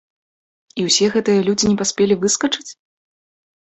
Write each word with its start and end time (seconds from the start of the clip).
І 0.79 0.85
ўсе 0.87 1.11
гэтыя 1.17 1.45
людзі 1.51 1.65
не 1.71 1.77
паспелі 1.85 2.21
выскачыць? 2.27 2.69